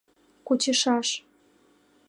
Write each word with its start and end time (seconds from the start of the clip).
Кучышаш!.. 0.47 1.09